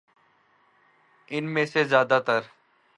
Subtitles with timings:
[1.31, 2.41] ان میں سے زیادہ تر